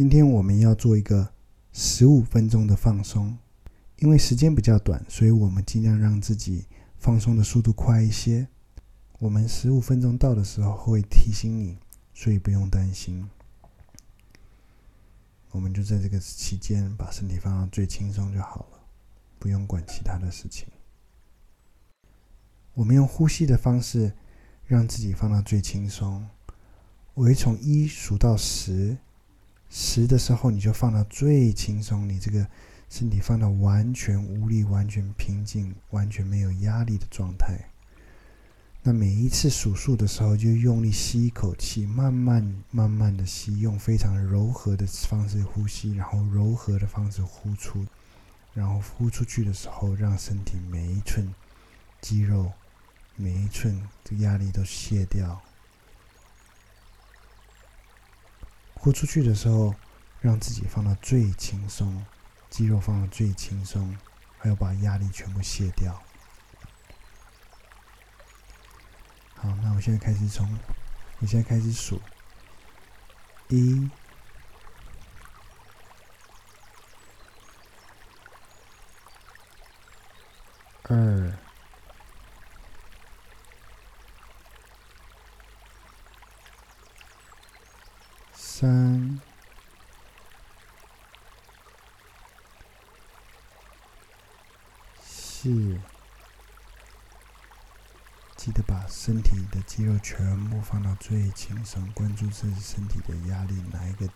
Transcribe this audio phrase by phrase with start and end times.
[0.00, 1.30] 今天我们要做一个
[1.74, 3.36] 十五分钟的放松，
[3.98, 6.64] 因为时间比较短，所以我们尽量让自己
[6.96, 8.48] 放松的速度快一些。
[9.18, 11.76] 我们十五分钟到的时候会提醒你，
[12.14, 13.28] 所以不用担心。
[15.50, 18.80] 我们就在这个期间把身体放到最轻松就好了，
[19.38, 20.66] 不用管其他的事情。
[22.72, 24.14] 我们用呼吸的方式
[24.64, 26.26] 让自己放到最轻松。
[27.12, 28.96] 我会从一数到十，
[29.72, 32.44] 十的时候你就放到最轻松，你这个
[32.88, 37.56] 身体放到完全无力、完全平静、完全没有压力的状态。
[38.82, 47.86] 那每一次数数的时候，就用力吸一口气，慢慢、慢慢的吸，用非常柔和的方式呼吸，然后柔和的方式呼出，
[48.54, 51.32] 然后呼出去的时候，让身体每一寸
[52.00, 52.50] 肌肉、
[53.14, 55.40] 每一寸的压力都卸掉。
[58.82, 59.74] 呼出去的时候，
[60.20, 62.02] 让自己放到最轻松，
[62.48, 63.94] 肌肉放到最轻松，
[64.38, 66.02] 还有把压力全部卸掉。
[69.34, 70.58] 好，那我现在开始从，
[71.18, 72.00] 我现在开始数，
[73.48, 73.90] 一、
[80.84, 81.30] 二。
[88.32, 89.18] 三、
[95.42, 95.80] 四，
[98.36, 104.06] 记得把身体的肌肉全部放到最轻松，关注自己身体的压力哪一个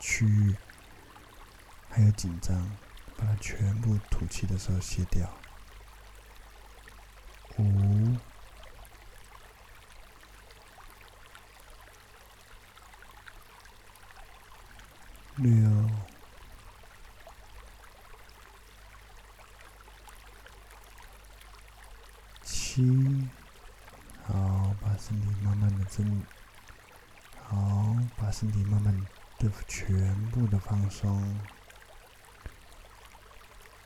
[0.00, 0.56] 区域
[1.88, 2.76] 还有紧张，
[3.16, 5.30] 把它全部吐气的时候卸掉。
[7.58, 8.16] 五。
[15.36, 15.52] 六、
[22.74, 23.28] 七，
[24.26, 26.22] 好，把身体慢慢的整，
[27.46, 29.06] 好，把身体慢慢
[29.38, 31.38] 的全部的放松。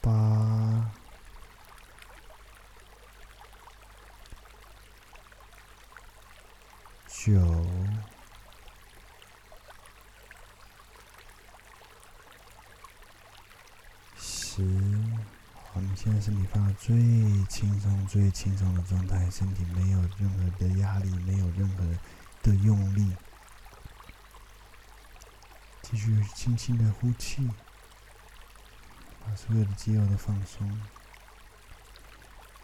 [0.01, 0.89] 八、
[7.09, 7.86] 九。
[15.77, 16.97] 好，你现在身体放到最
[17.51, 21.85] 轻松、最轻松的状态，身体没有任何的压力，没有任何
[22.43, 23.15] 的用力，
[25.83, 27.47] 继续轻轻的呼气，
[29.23, 30.81] 把所有的肌肉都放松，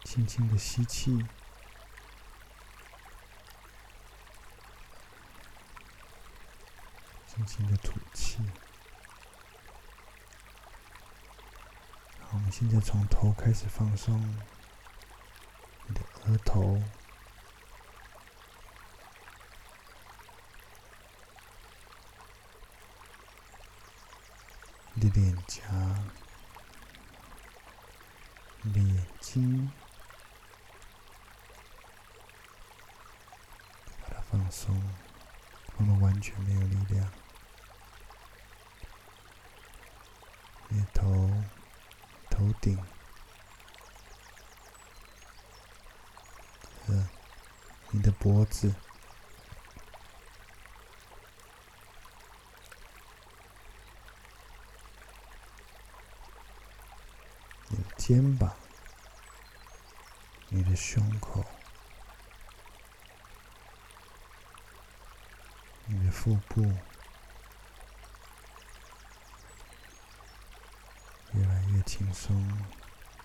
[0.03, 1.23] 轻轻的吸气，
[7.27, 8.39] 轻轻的吐气。
[12.33, 14.19] 我们现在从头开始放松，
[15.85, 16.81] 你的额头、
[24.95, 25.61] 你的脸颊、
[28.63, 29.71] 你的眼睛，
[34.01, 34.75] 把它放松，
[35.77, 37.11] 我们完全没有力量，
[40.69, 41.29] 你的头。
[42.33, 42.75] 头顶，
[46.87, 47.07] 呃，
[47.91, 48.73] 你的脖子，
[57.67, 58.51] 你的肩膀，
[60.49, 61.45] 你的胸口，
[65.85, 66.73] 你的腹部。
[71.95, 72.35] 轻松，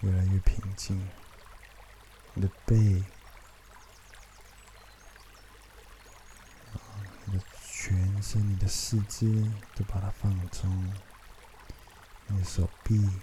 [0.01, 1.09] 越来越平静。
[2.35, 3.03] 你的背，
[7.25, 10.93] 你的全身，你的四肢都把它放松。
[12.27, 13.19] 你的手臂，你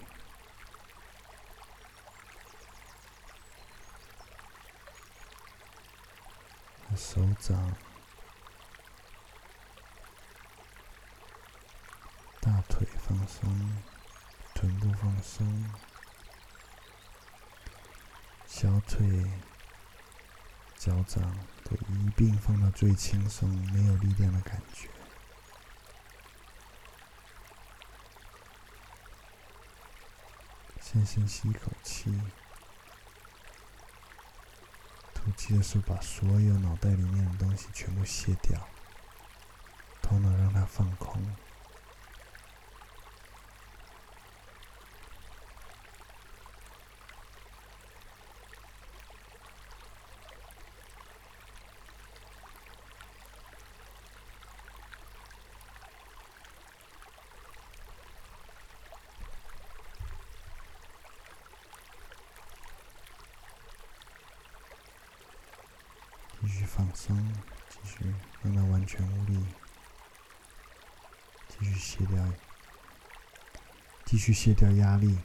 [6.90, 7.72] 的手掌，
[12.42, 13.95] 大腿放松。
[14.56, 15.70] 臀部放松，
[18.48, 19.30] 小腿、
[20.78, 24.90] 脚掌都一并放到最轻松、没有力量的感觉。
[30.80, 32.22] 先深吸一口气，
[35.14, 38.68] 吐气的时候把所有脑袋里面的东西全部卸掉，
[40.02, 41.22] 头脑让它放空。
[66.48, 67.16] 续放松，
[67.70, 69.46] 继续让它完全无力，
[71.48, 72.34] 继续卸掉，
[74.06, 75.20] 继续卸掉压力。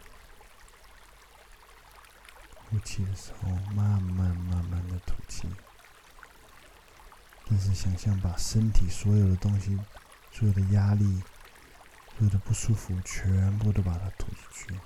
[2.69, 5.49] 呼气的时候，慢慢慢慢的吐气。
[7.49, 9.77] 但是，想象把身体所有的东西、
[10.31, 11.21] 所有的压力、
[12.17, 14.81] 所有的不舒服，全部都把它吐出去。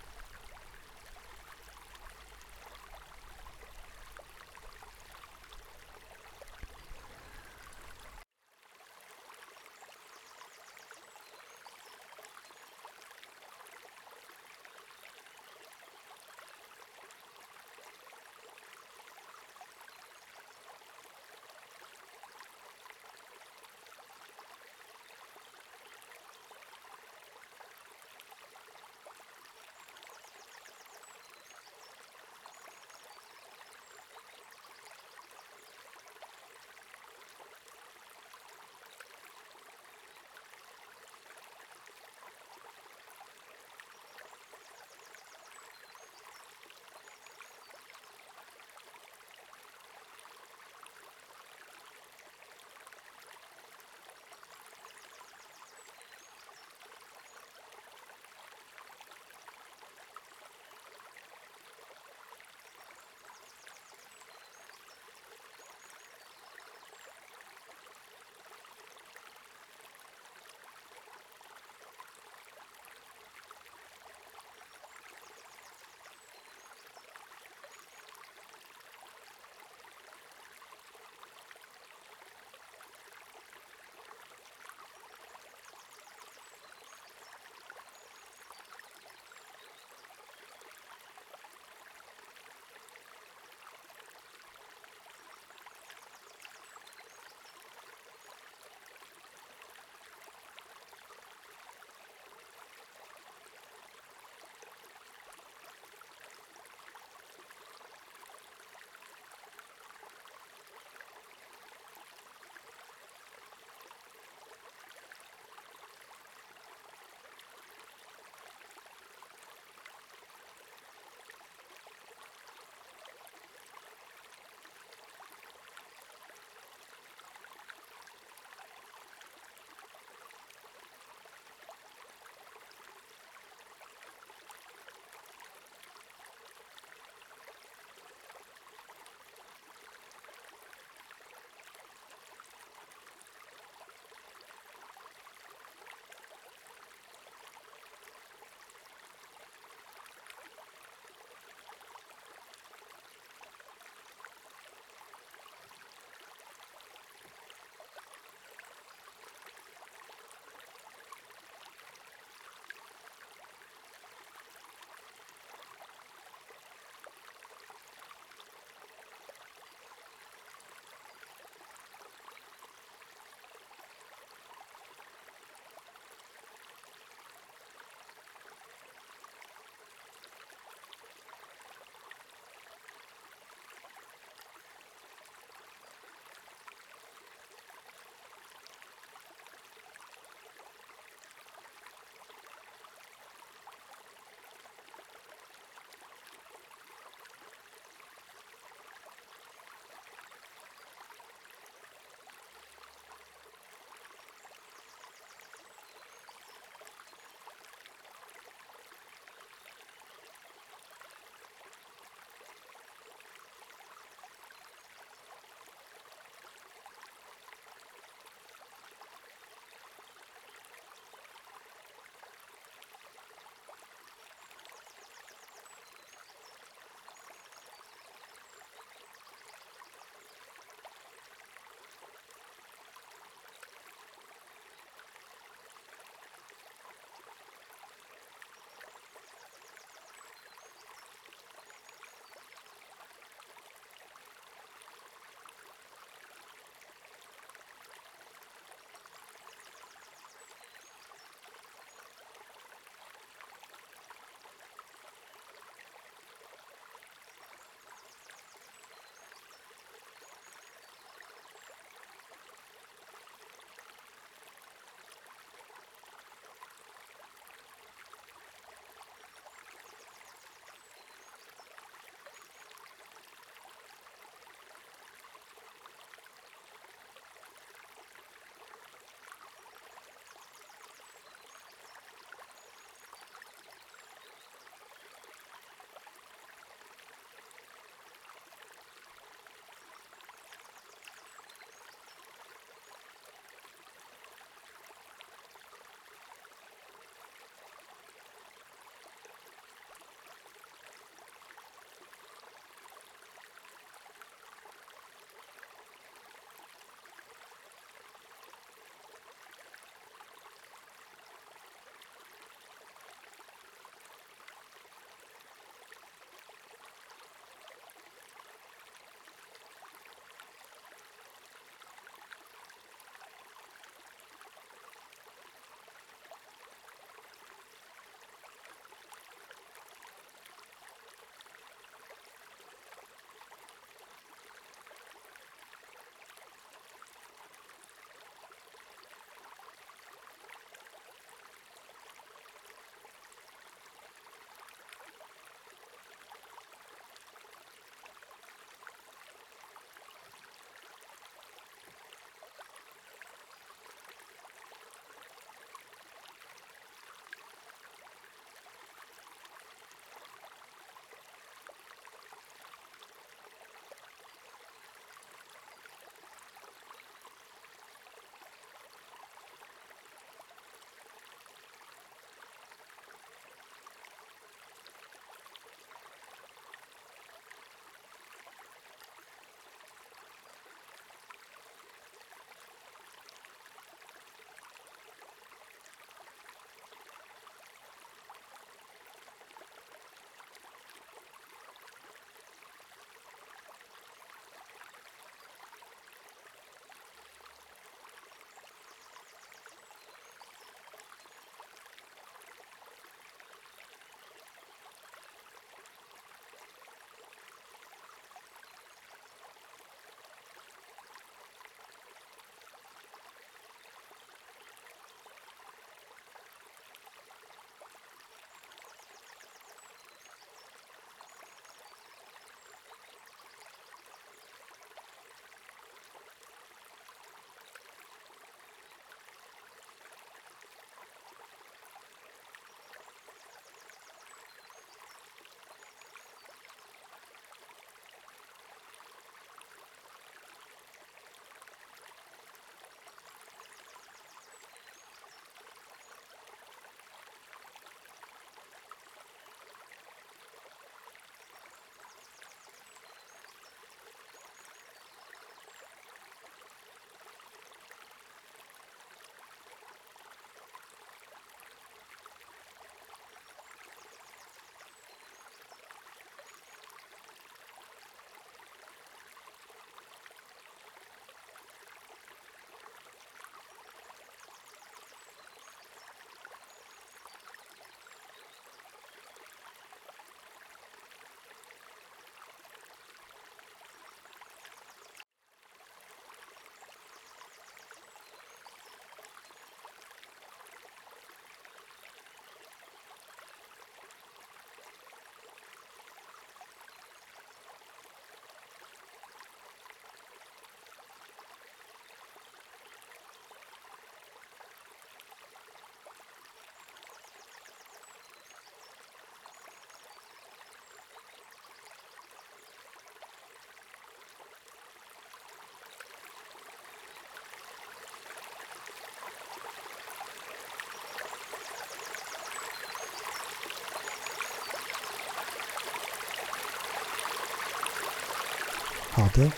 [529.15, 529.49] 好的，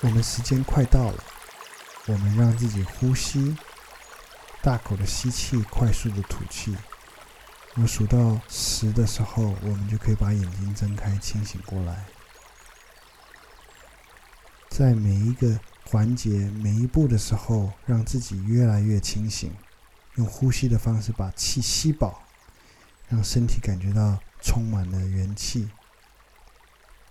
[0.00, 1.24] 我们时间快到了，
[2.06, 3.56] 我们让自己呼吸，
[4.62, 6.76] 大口的吸气，快速的吐气。
[7.76, 12.04] 我数到十的时候，我们就可以把眼睛睁开，清醒过来。
[14.68, 19.54] 在每一个环节、每一步的时候，让自己越来越清醒，
[20.16, 22.24] 用呼吸的方式把气吸饱，
[23.08, 25.70] 让身体感觉到充满了元气，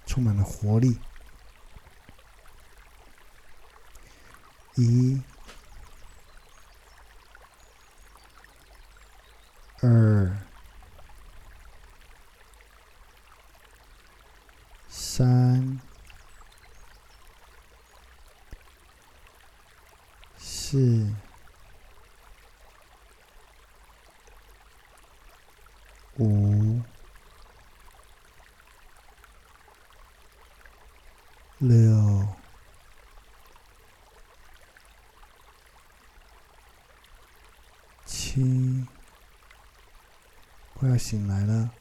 [0.06, 1.00] 充满了活力。
[4.80, 5.22] 一、
[9.82, 10.32] 二。
[14.88, 15.82] 三、
[20.38, 21.14] 四、
[26.18, 26.82] 五、
[31.58, 32.26] 六、
[38.06, 38.88] 七，
[40.74, 41.72] 快要醒来了。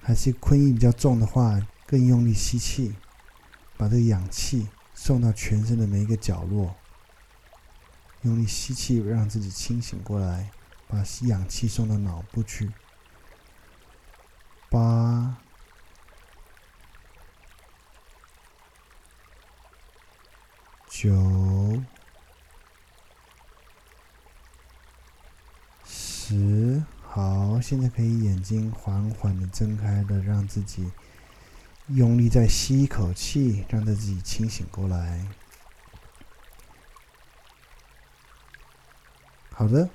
[0.00, 2.94] 还是困意比较重的话，更用力吸气，
[3.76, 6.74] 把这个氧气送到全身的每一个角落。
[8.22, 10.50] 用力吸气，让自己清醒过来，
[10.86, 12.72] 把氧气送到脑部去。
[14.70, 15.36] 八、
[20.88, 21.82] 九、
[25.84, 26.82] 十。
[27.02, 30.90] 好，现在可以眼睛缓缓的睁开的，让自己
[31.88, 35.22] 用力再吸一口气，让自己清醒过来。
[39.50, 39.90] 好的，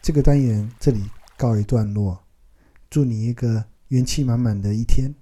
[0.00, 2.22] 这个单元这里告一段落，
[2.88, 5.12] 祝你一个元气满满的一天。